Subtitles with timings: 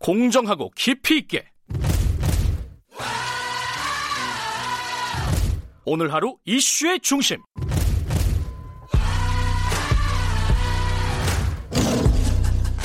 [0.00, 1.44] 공정하고 깊이 있게
[5.84, 7.38] 오늘 하루 이슈의 중심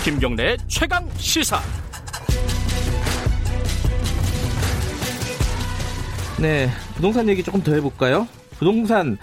[0.03, 1.59] 김경래의 최강 시사
[6.41, 8.27] 네, 부동산 얘기 조금 더 해볼까요?
[8.51, 9.17] 부동산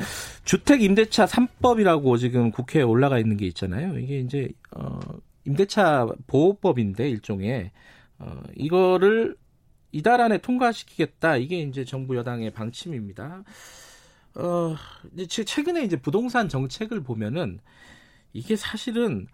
[0.45, 3.99] 주택 임대차 3법이라고 지금 국회에 올라가 있는 게 있잖아요.
[3.99, 4.99] 이게 이제 어
[5.45, 7.73] 임대차 보호법인데 일종의
[8.19, 9.37] 어 이거를
[9.93, 11.37] 이달 안에 통과시키겠다.
[11.37, 13.45] 이게 이제 정부 여당의 방침입니다.
[14.35, 14.77] 어
[15.17, 17.61] 이제 최근에 이제 부동산 정책을 보면은
[18.33, 19.27] 이게 사실은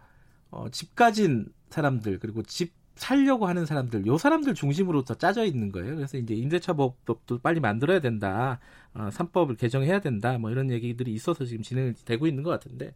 [0.50, 5.72] 어, 집 가진 사람들 그리고 집 살려고 하는 사람들, 요 사람들 중심으로 더 짜져 있는
[5.72, 5.96] 거예요.
[5.96, 8.58] 그래서 이제 임대차법도 빨리 만들어야 된다,
[8.92, 12.94] 어, 3법을 개정해야 된다, 뭐 이런 얘기들이 있어서 지금 진행되고 있는 것 같은데.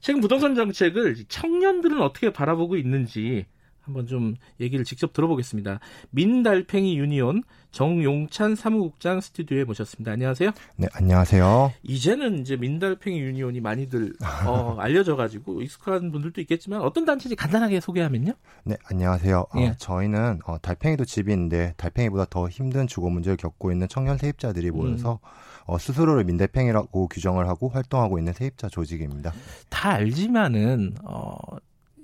[0.00, 3.46] 최근 부동산 정책을 청년들은 어떻게 바라보고 있는지
[3.86, 5.78] 한번 좀 얘기를 직접 들어보겠습니다.
[6.10, 10.12] 민달팽이 유니온 정용찬 사무국장 스튜디오에 모셨습니다.
[10.12, 10.50] 안녕하세요.
[10.76, 11.72] 네, 안녕하세요.
[11.84, 18.32] 이제는 이제 민달팽이 유니온이 많이들 어, 알려져가지고 익숙한 분들도 있겠지만 어떤 단체인지 간단하게 소개하면요.
[18.64, 19.46] 네, 안녕하세요.
[19.58, 19.68] 예.
[19.68, 25.20] 어, 저희는 어, 달팽이도 집인데 달팽이보다 더 힘든 주거 문제를 겪고 있는 청년 세입자들이 모여서
[25.64, 29.32] 어, 스스로를 민달팽이라고 규정을 하고 활동하고 있는 세입자 조직입니다.
[29.68, 31.36] 다 알지만은 어,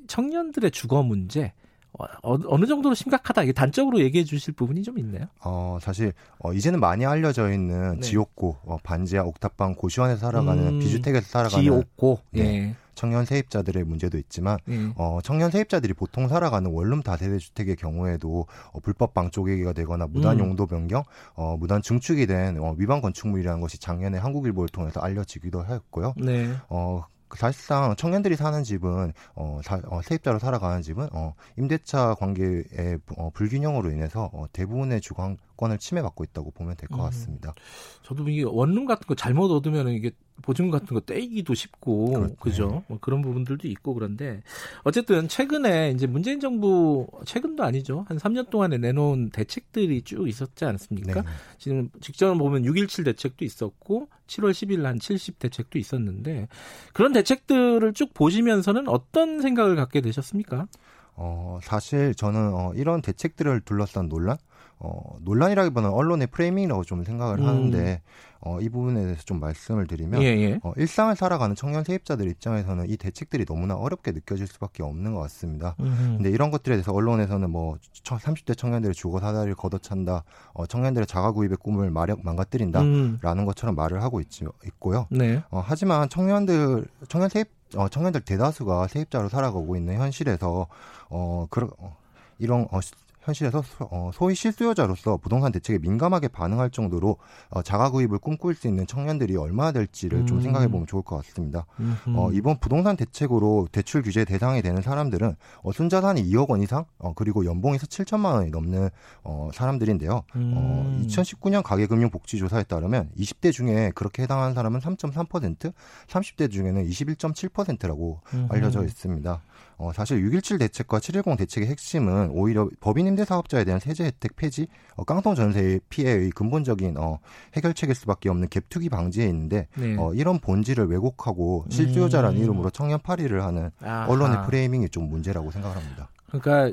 [0.06, 1.53] 청년들의 주거 문제
[1.98, 5.27] 어, 어느 정도로 심각하다 이게 단적으로 얘기해 주실 부분이 좀 있네요.
[5.45, 8.01] 어, 사실 어, 이제는 많이 알려져 있는 네.
[8.01, 12.41] 지옥고, 어, 반지하, 옥탑방, 고시원에서 살아가는 음, 비주택에서 살아가는 지옥고 네.
[12.41, 12.77] 예.
[12.95, 14.93] 청년 세입자들의 문제도 있지만 예.
[14.97, 20.47] 어, 청년 세입자들이 보통 살아가는 원룸 다세대 주택의 경우에도 어, 불법 방조개기가 되거나 무단 음.
[20.47, 21.03] 용도 변경,
[21.34, 26.15] 어, 무단 증축이 된 어, 위반 건축물이라는 것이 작년에 한국일보를 통해서 알려지기도 하였고요.
[26.17, 26.55] 네.
[26.69, 27.05] 어,
[27.36, 33.91] 사실상 청년들이 사는 집은 어, 사- 어, 세입자로 살아가는 집은 어, 임대차 관계의 어, 불균형으로
[33.91, 37.05] 인해서 어, 대부분의 주거 권을 침해받고 있다고 보면 될것 음.
[37.05, 37.55] 같습니다.
[38.03, 40.11] 저도 이게 원룸 같은 거 잘못 얻으면 이게
[40.43, 42.37] 보증 같은 거 떼기도 쉽고 그렇죠.
[42.37, 44.43] 그죠 뭐 그런 부분들도 있고 그런데
[44.83, 51.22] 어쨌든 최근에 이제 문재인 정부 최근도 아니죠 한 3년 동안에 내놓은 대책들이 쭉 있었지 않습니까?
[51.22, 51.28] 네.
[51.59, 56.49] 지금 직전을 보면 6.17 대책도 있었고 7월 10일 한 70 대책도 있었는데
[56.93, 60.67] 그런 대책들을 쭉 보시면서는 어떤 생각을 갖게 되셨습니까?
[61.15, 64.39] 어, 사실 저는 어, 이런 대책들을 둘러싼 논란,
[64.84, 67.47] 어, 논란이라기보다는 언론의 프레이밍이라고 좀 생각을 음.
[67.47, 68.03] 하는데
[68.41, 70.60] 어, 이 부분에 대해서 좀 말씀을 드리면 예, 예.
[70.65, 75.76] 어, 일상을 살아가는 청년 세입자들 입장에서는 이 대책들이 너무나 어렵게 느껴질 수밖에 없는 것 같습니다.
[75.78, 76.16] 음흠.
[76.16, 81.59] 근데 이런 것들에 대해서 언론에서는 뭐 30대 청년들의 주거 사다리를 걷어찬다, 어, 청년들의 자가 구입의
[81.59, 82.81] 꿈을 마력 망가뜨린다.
[82.81, 84.26] 음, 라는 것처럼 말을 하고 있,
[84.66, 85.06] 있고요.
[85.10, 85.41] 네.
[85.53, 90.66] 어, 하지만 청년들, 청년 세입, 어, 청년들 대다수가 세입자로 살아가고 있는 현실에서,
[91.10, 91.97] 어, 그런, 어,
[92.41, 92.91] 이런, 어, 시-
[93.22, 97.19] 현실에서 소, 어, 소위 실수요자로서 부동산 대책에 민감하게 반응할 정도로
[97.50, 100.43] 어, 자가 구입을 꿈꿀 수 있는 청년들이 얼마나 될지를 좀 음.
[100.43, 101.66] 생각해 보면 좋을 것 같습니다.
[101.81, 102.16] 음흠.
[102.16, 107.12] 어, 이번 부동산 대책으로 대출 규제 대상이 되는 사람들은 어, 순자산이 2억 원 이상, 어,
[107.15, 108.91] 그리고 연봉에서 7천만 원이 넘는
[109.22, 110.15] 어, 사람들인데요.
[110.15, 111.04] 어, 음.
[111.06, 115.72] 2019년 가계금융복지조사에 따르면 20대 중에 그렇게 해당하는 사람은 3.3%,
[116.09, 118.47] 30대 중에는 21.7%라고 음흠.
[118.50, 119.41] 알려져 있습니다.
[119.82, 124.69] 어, 사실 6.17 대책과 7.10 대책의 핵심은 오히려 법인 임대 사업자에 대한 세제 혜택 폐지,
[124.94, 127.19] 어, 깡통 전세 피해의 근본적인 어,
[127.56, 129.97] 해결책일 수밖에 없는 갭투기 방지에 있는데 네.
[129.98, 132.42] 어, 이런 본질을 왜곡하고 실수요자라는 음.
[132.44, 134.06] 이름으로 청년 파리를 하는 아하.
[134.06, 136.10] 언론의 프레이밍이 좀 문제라고 생각합니다.
[136.28, 136.72] 그러니까 아,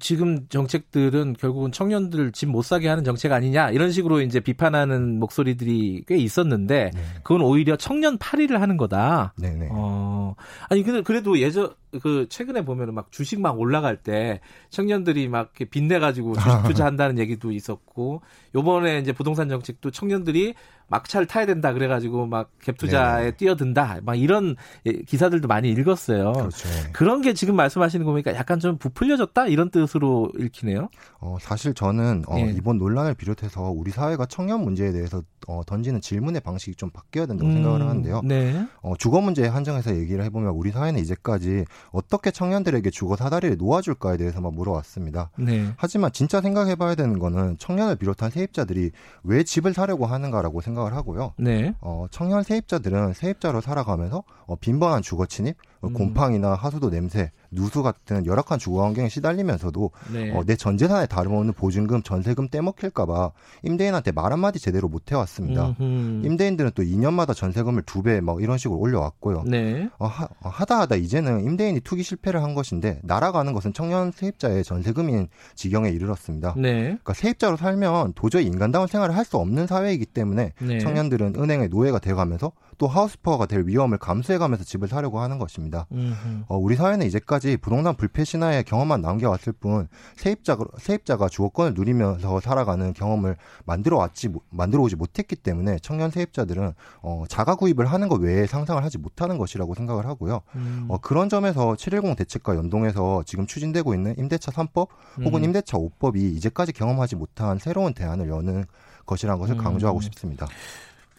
[0.00, 6.04] 지금 정책들은 결국은 청년들 집 못 사게 하는 정책 아니냐 이런 식으로 이제 비판하는 목소리들이
[6.06, 7.00] 꽤 있었는데 네.
[7.22, 9.32] 그건 오히려 청년 파리를 하는 거다.
[9.36, 9.68] 네 네.
[9.72, 10.34] 어
[10.68, 14.40] 아니 근데 그래도 예전 그 최근에 보면은 막 주식 막 올라갈 때
[14.70, 18.22] 청년들이 막 이렇게 빚내 가지고 주식 투자한다는 얘기도 있었고
[18.54, 20.54] 요번에 이제 부동산 정책도 청년들이
[20.88, 23.36] 막차를 타야 된다 그래 가지고 막 갭 투자에 네네.
[23.36, 24.56] 뛰어든다 막 이런
[24.86, 26.32] 예, 기사들도 많이 읽었어요.
[26.32, 26.68] 그렇죠.
[26.92, 30.88] 그런 게 지금 말씀하시는 거 보니까 약간 좀 부풀려졌다 이런 뜻으로 읽히네요.
[31.20, 32.52] 어, 사실 저는 어, 예.
[32.56, 37.50] 이번 논란을 비롯해서 우리 사회가 청년 문제에 대해서 어, 던지는 질문의 방식이 좀 바뀌어야 된다고
[37.50, 38.22] 음, 생각을 하는데요.
[38.24, 38.66] 네.
[38.80, 44.54] 어, 주거 문제에 한정해서 얘기를 해보면 우리 사회는 이제까지 어떻게 청년들에게 주거 사다리를 놓아줄까에 대해서만
[44.54, 45.30] 물어왔습니다.
[45.36, 45.66] 네.
[45.76, 48.90] 하지만 진짜 생각해봐야 되는 거는 청년을 비롯한 세입자들이
[49.24, 51.34] 왜 집을 사려고 하는가라고 생각 을 하고요.
[51.38, 51.74] 네.
[51.80, 55.56] 어, 청년 세입자들은 세입자로 살아가면서 어, 빈번한 주거 침입,
[55.86, 60.32] 어, 곰팡이나 하수도 냄새, 누수 같은 열악한 주거 환경에 시달리면서도 네.
[60.36, 63.32] 어, 내 전 재산에 다름없는 보증금, 전세금 떼먹힐까봐
[63.64, 65.76] 임대인한테 말 한마디 제대로 못 해왔습니다.
[65.80, 66.26] 음흠.
[66.26, 69.44] 임대인들은 또 2년마다 전세금을 두 배 막 이런 식으로 올려왔고요.
[69.46, 69.88] 네.
[69.98, 74.64] 어, 하, 어, 하다 하다 이제는 임대인이 투기 실패를 한 것인데 날아가는 것은 청년 세입자의
[74.64, 76.54] 전세금인 지경에 이르렀습니다.
[76.56, 76.82] 네.
[76.82, 80.78] 그러니까 세입자로 살면 도저히 인간다운 생활을 할 수 없는 사회이기 때문에 네.
[80.80, 85.86] 청년들은 은행의 노예가 되어가면서 또 하우스퍼가 될 위험을 감수해가면서 집을 사려고 하는 것입니다.
[85.92, 86.44] 음흠.
[86.48, 92.92] 어, 우리 사회는 이제까지 부동산 불패 신화의 경험만 남겨왔을 뿐 세입자, 세입자가 주거권을 누리면서 살아가는
[92.92, 96.72] 경험을 만들어 왔지 만들어 오지 못했기 때문에 청년 세입자들은
[97.02, 100.42] 어, 자가 구입을 하는 것 외에 상상을 하지 못하는 것이라고 생각을 하고요.
[100.56, 100.86] 음.
[100.88, 104.88] 어, 그런 점에서 710 대책과 연동해서 지금 추진되고 있는 임대차 3법
[105.24, 105.44] 혹은 음.
[105.44, 108.64] 임대차 5법이 이제까지 경험하지 못한 새로운 대안을 여는
[109.06, 109.58] 것이라는 것을 음.
[109.58, 110.46] 강조하고 싶습니다.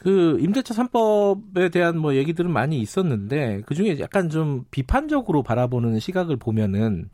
[0.05, 6.35] 그 임대차 3법에 대한 뭐 얘기들은 많이 있었는데 그 중에 약간 좀 비판적으로 바라보는 시각을
[6.35, 7.09] 보면은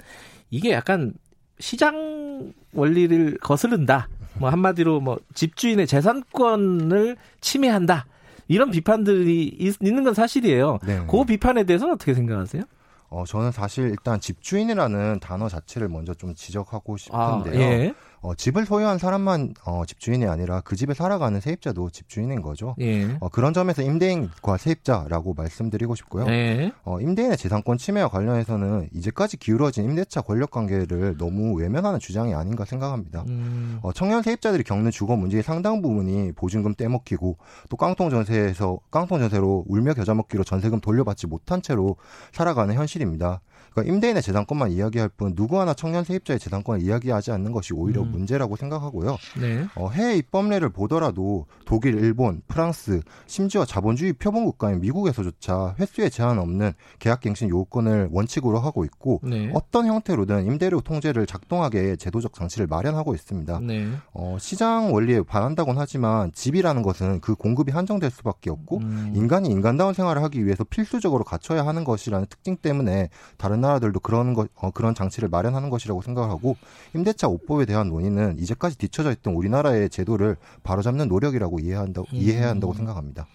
[0.50, 1.14] 이게 약간
[1.58, 4.10] 시장 원리를 거스른다.
[4.34, 8.08] 뭐 한마디로 뭐 집주인의 재산권을 침해한다.
[8.50, 10.80] 이런 비판들이 있, 있는 건 사실이에요.
[10.86, 11.00] 네.
[11.10, 12.64] 그 비판에 대해서는 어떻게 생각하세요?
[13.10, 17.62] 어, 저는 사실 일단 집주인이라는 단어 자체를 먼저 좀 지적하고 아, 싶은데요.
[17.62, 17.94] 예.
[18.22, 22.76] 어, 집을 소유한 사람만 어, 집주인이 아니라 그 집에 살아가는 세입자도 집주인인 거죠.
[22.80, 23.18] 예.
[23.20, 26.28] 어, 그런 점에서 임대인과 세입자라고 말씀드리고 싶고요.
[26.30, 26.72] 예.
[26.84, 33.26] 어, 임대인의 재산권 침해와 관련해서는 이제까지 기울어진 임대차 권력 관계를 너무 외면하는 주장이 아닌가 생각합니다.
[33.28, 33.80] 음.
[33.82, 37.38] 어, 청년 세입자들이 겪는 주거 문제의 상당 부분이 보증금 떼먹히고
[37.70, 41.96] 또 깡통 전세에서 깡통 전세로 울며 겨자 먹기로 전세금 돌려받지 못한 채로
[42.32, 43.42] 살아가는 현실입니다.
[43.72, 48.11] 그러니까 임대인의 재산권만 이야기할 뿐 누구 하나 청년 세입자의 재산권을 이야기하지 않는 것이 오히려 음.
[48.12, 49.18] 문제라고 생각하고요.
[49.40, 49.66] 네.
[49.76, 56.74] 어, 해외 입법례를 보더라도 독일, 일본, 프랑스, 심지어 자본주의 표본 국가인 미국에서조차 횟수에 제한 없는
[57.00, 59.52] 계약갱신 요건을 원칙으로 하고 있고 네.
[59.54, 63.60] 어떤 형태로든 임대료 통제를 작동하게 제도적 장치를 마련하고 있습니다.
[63.62, 63.88] 네.
[64.14, 69.14] 어, 시장 원리에 반한다곤 하지만 집이라는 것은 그 공급이 한정될 수밖에 없고 음.
[69.16, 74.50] 인간이 인간다운 생활을 하기 위해서 필수적으로 갖춰야 하는 것이라는 특징 때문에 다른 나라들도 그런 것
[74.56, 76.58] 어, 그런 장치를 마련하는 것이라고 생각을 하고
[76.96, 82.74] 임대차 5법에 대한 논의 는 이제까지 뒤처져 있던 우리나라의 제도를 바로잡는 노력이라고 이해한다 이해해야 한다고
[82.74, 83.28] 생각합니다.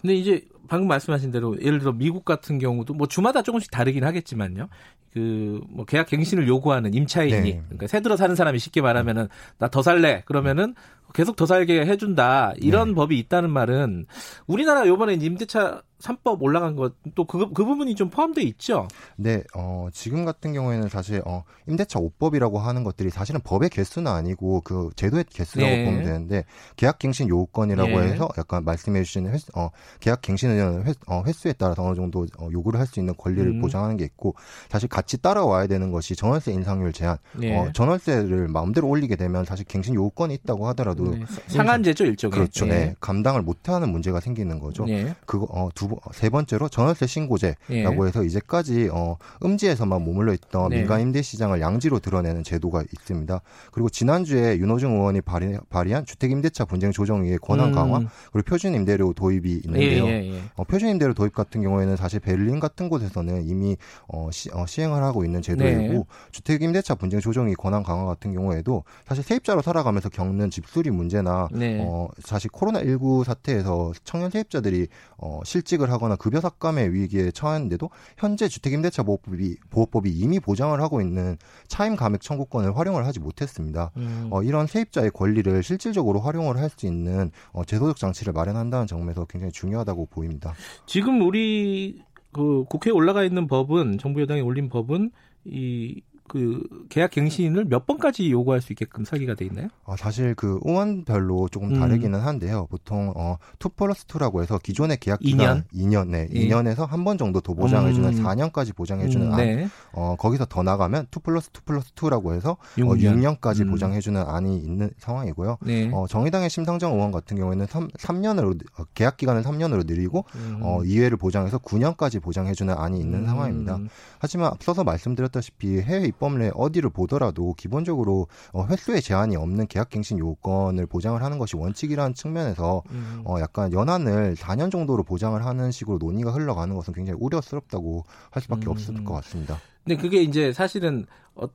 [0.00, 4.68] 근데 이제 방금 말씀하신 대로 예를 들어 미국 같은 경우도 뭐 주마다 조금씩 다르긴 하겠지만요.
[5.12, 7.62] 그 뭐 계약 갱신을 요구하는 임차인이 네.
[7.66, 9.28] 그러니까 새 들어 사는 사람이 쉽게 말하면은
[9.58, 10.74] 나 더 살래 그러면은
[11.14, 12.94] 계속 더 살게 해준다 이런 네.
[12.94, 14.06] 법이 있다는 말은
[14.46, 18.88] 우리나라 요번에 임대차 3법 올라간 것또 그 그 부분이 좀 포함돼 있죠.
[19.16, 24.60] 네, 어, 지금 같은 경우에는 사실 어, 임대차 5법이라고 하는 것들이 사실은 법의 개수는 아니고
[24.62, 25.84] 그 제도의 개수라고 네.
[25.84, 26.44] 보면 되는데
[26.76, 28.12] 계약갱신 요건이라고 네.
[28.12, 29.70] 해서 약간 말씀해 주신 횟수, 어,
[30.00, 33.60] 계약갱신은 횟, 어, 횟수에 따라서 어느 정도 어, 요구를 할 수 있는 권리를 음.
[33.62, 34.34] 보장하는 게 있고
[34.68, 37.16] 사실 같이 따라와야 되는 것이 전월세 인상률 제한.
[37.38, 37.56] 네.
[37.58, 41.24] 어, 전월세를 마음대로 올리게 되면 사실 갱신 요건이 있다고 하더라도 네.
[41.48, 42.32] 상한제죠 일종의.
[42.38, 42.66] 그렇죠.
[42.66, 42.70] 예.
[42.70, 42.94] 네.
[43.00, 44.84] 감당을 못하는 문제가 생기는 거죠.
[44.88, 45.14] 예.
[45.24, 48.06] 그거 어, 두 번- 세 번째로 전월세 신고제라고 예.
[48.06, 50.78] 해서 이제까지 어, 음지에서만 머물러 있던 네.
[50.78, 53.40] 민간 임대 시장을 양지로 드러내는 제도가 있습니다.
[53.72, 57.74] 그리고 지난주에 윤호중 의원이 발의, 발의한 주택 임대차 분쟁 조정위의 권한 음.
[57.74, 58.00] 강화
[58.32, 60.06] 그리고 표준 임대료 도입이 있는데요.
[60.06, 60.42] 예, 예, 예.
[60.56, 63.76] 어, 표준 임대료 도입 같은 경우에는 사실 베를린 같은 곳에서는 이미
[64.08, 64.50] 어, 시,
[64.80, 66.04] 행을 하고 있는 제도이고 네.
[66.30, 71.80] 주택 임대차 분쟁 조정위 권한 강화 같은 경우에도 사실 세입자로 살아가면서 겪는 집수리 문제나 네.
[71.82, 74.88] 어, 사실 코로나 19 사태에서 청년 세입자들이
[75.18, 81.36] 어, 실직을 하거나 급여 삭감의 위기에 처했는데도 현재 주택임대차보호법이 보호법이 이미 보장을 하고 있는
[81.68, 83.90] 차임 감액 청구권을 활용을 하지 못했습니다.
[83.96, 84.28] 음.
[84.30, 89.52] 어, 이런 세입자의 권리를 실질적으로 활용을 할 수 있는 어, 제도적 장치를 마련한다는 점에서 굉장히
[89.52, 90.54] 중요하다고 보입니다.
[90.86, 95.10] 지금 우리 그 국회에 올라가 있는 법은 정부 여당이 올린 법은
[95.44, 99.68] 이 그 계약 갱신을 몇 번까지 요구할 수 있게끔 설계가 돼 있나요?
[99.84, 101.78] 어, 사실 그 의원별로 조금 음.
[101.80, 102.66] 다르기는 한데요.
[102.70, 106.48] 보통 어, 2 플러스 2라고 해서 기존의 계약 기간 2년, 네, 예.
[106.48, 108.24] 2년에서 한 번 정도 더 보장해주는 음.
[108.24, 109.68] 4년까지 보장해주는 음, 안, 네.
[109.92, 113.38] 어, 거기서 더 나가면 2 플러스 2 플러스 2라고 해서 어, 6년.
[113.38, 113.70] 6년까지 음.
[113.72, 115.58] 보장해주는 안이 있는 상황이고요.
[115.60, 115.90] 네.
[115.92, 120.60] 어, 정의당의 심상정 의원 같은 경우에는 3, 삼년으로 어, 계약 기간을 3년으로 늘리고 음.
[120.62, 123.26] 어, 이회를 보장해서 9년까지 보장해주는 안이 있는 음.
[123.26, 123.78] 상황입니다.
[124.18, 131.20] 하지만 앞서서 말씀드렸다시피 해외 입법례 어디를 보더라도 기본적으로 어, 횟수의 제한이 없는 계약갱신 요건을 보장을
[131.22, 133.22] 하는 것이 원칙이라는 측면에서 음.
[133.24, 138.66] 어, 약간 연한을 4년 정도로 보장을 하는 식으로 논의가 흘러가는 것은 굉장히 우려스럽다고 할 수밖에
[138.66, 138.70] 음.
[138.70, 139.58] 없을 것 같습니다.
[139.84, 141.46] 근데 그게 이제 사실은 어,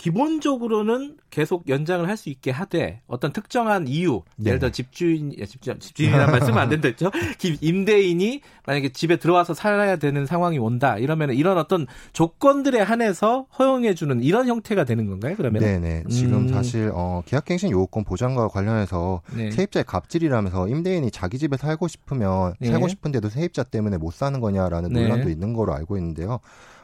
[0.00, 4.50] 기본적으로는 계속 연장을 할 수 있게 하되 어떤 특정한 이유, 네.
[4.50, 7.10] 예를 들어 집주인, 집주인 집주인이라는 말씀은 안 된다죠.
[7.62, 14.22] 임대인이 만약에 집에 들어와서 살아야 되는 상황이 온다 이러면 이런 어떤 조건들에 한해서 허용해 주는
[14.22, 15.34] 이런 형태가 되는 건가요?
[15.36, 15.62] 그러면?
[15.62, 16.04] 네네.
[16.10, 16.48] 지금 음.
[16.48, 19.50] 사실 어, 계약갱신 요구권 보장과 관련해서 네.
[19.50, 22.68] 세입자의 갑질이라면서 임대인이 자기 집에 살고 싶으면 네.
[22.68, 25.02] 살고 싶은데도 세입자 때문에 못 사는 거냐라는 네.
[25.02, 26.40] 논란도 있는 거로 알고 있는데요.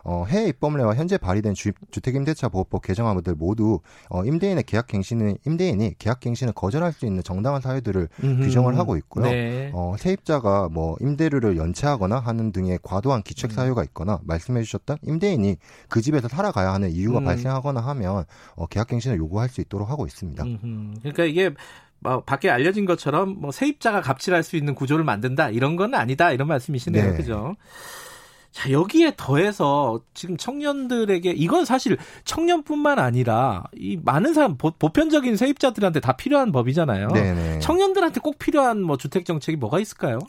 [0.08, 5.38] 어, 해외 입법례와 현재 발의된 주, 주택임대차 보호법 개정 안들 모두 어, 임대인의 계약 갱신은
[5.46, 8.42] 임대인이 계약 갱신을 거절할 수 있는 정당한 사유들을 음흠.
[8.44, 9.25] 규정을 하고 있고요.
[9.25, 9.70] 네.
[9.75, 13.54] 어, 세입자가 뭐 임대료를 연체하거나 하는 등의 과도한 기책 음.
[13.54, 15.56] 사유가 있거나 말씀해 주셨던 임대인이
[15.88, 17.25] 그 집에서 살아가야 하는 이유가 음.
[17.25, 20.44] 발생하거나 하면 어, 계약 갱신을 요구할 수 있도록 하고 있습니다.
[20.44, 21.00] 음흠.
[21.00, 21.50] 그러니까 이게
[22.00, 26.48] 뭐 밖에 알려진 것처럼 뭐 세입자가 갑질할 수 있는 구조를 만든다 이런 건 아니다 이런
[26.48, 27.16] 말씀이시네요, 네.
[27.16, 27.56] 그죠?
[28.56, 36.00] 자 여기에 더해서 지금 청년들에게 이건 사실 청년뿐만 아니라 이 많은 사람 보, 보편적인 세입자들한테
[36.00, 37.08] 다 필요한 법이잖아요.
[37.08, 37.58] 네네.
[37.58, 40.20] 청년들한테 꼭 필요한 뭐 주택 정책이 뭐가 있을까요?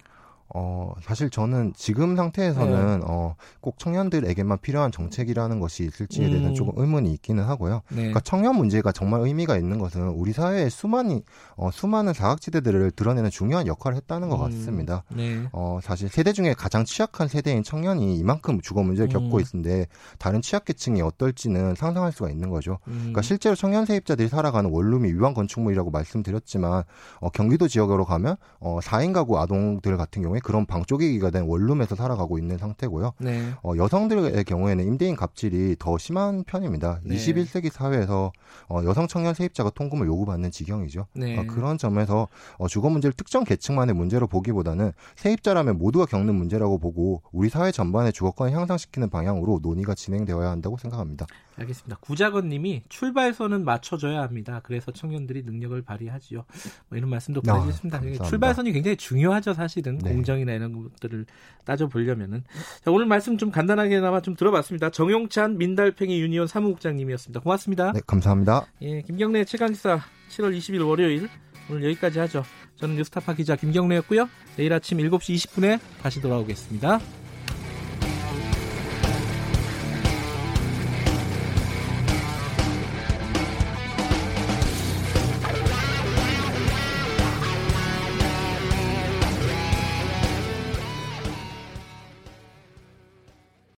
[0.49, 6.55] 어, 사실 저는 지금 상태에서는 어, 꼭 청년들에게만 필요한 정책이라는 것이 있을지에 대해서는 음.
[6.55, 7.81] 조금 의문이 있기는 하고요.
[7.89, 7.95] 네.
[7.95, 11.23] 그러니까 청년 문제가 정말 의미가 있는 것은 우리 사회의 수많이
[11.57, 14.41] 어, 수많은 사각지대들을 드러내는 중요한 역할을 했다는 것 음.
[14.41, 15.03] 같습니다.
[15.13, 15.47] 네.
[15.51, 19.41] 어, 사실 세대 중에 가장 취약한 세대인 청년이 이만큼 주거 문제를 겪고 음.
[19.41, 19.87] 있는데
[20.17, 22.79] 다른 취약계층이 어떨지는 상상할 수가 있는 거죠.
[22.87, 22.97] 음.
[22.99, 26.83] 그러니까 실제로 청년 세입자들이 살아가는 원룸이 위반 건축물이라고 말씀드렸지만
[27.19, 32.37] 어, 경기도 지역으로 가면 어, 4인 가구 아동들 같은 경우에 그런 방쪼개기가 된 원룸에서 살아가고
[32.37, 33.13] 있는 상태고요.
[33.19, 33.51] 네.
[33.63, 37.01] 어, 여성들의 경우에는 임대인 갑질이 더 심한 편입니다.
[37.03, 37.15] 네.
[37.15, 38.31] 21세기 사회에서
[38.69, 41.07] 어, 여성 청년 세입자가 통금을 요구받는 지경이죠.
[41.13, 41.37] 네.
[41.37, 42.27] 어, 그런 점에서
[42.57, 48.13] 어, 주거 문제를 특정 계층만의 문제로 보기보다는 세입자라면 모두가 겪는 문제라고 보고 우리 사회 전반의
[48.13, 51.25] 주거권을 향상시키는 방향으로 논의가 진행되어야 한다고 생각합니다.
[51.57, 51.97] 알겠습니다.
[52.01, 54.61] 구자건님이 출발선은 맞춰줘야 합니다.
[54.63, 56.45] 그래서 청년들이 능력을 발휘하지요.
[56.89, 57.97] 뭐 이런 말씀도 아, 보내주셨습니다.
[57.97, 58.25] 감사합니다.
[58.25, 60.11] 출발선이 굉장히 중요하죠, 사실은 네.
[60.27, 61.25] 공정이나 이런 것들을
[61.63, 62.43] 따져 보려면은.
[62.83, 64.89] 자, 오늘 말씀 좀 간단하게나마 좀 들어봤습니다.
[64.89, 67.39] 정용찬 민달팽이 유니온 사무국장님이었습니다.
[67.39, 67.93] 고맙습니다.
[67.93, 68.65] 네, 감사합니다.
[68.81, 71.29] 예, 김경래 최강기사 7월 20일 월요일
[71.69, 72.43] 오늘 여기까지 하죠.
[72.75, 74.29] 저는 뉴스타파 기자 김경래였고요.
[74.57, 76.99] 내일 아침 7시 20분에 다시 돌아오겠습니다.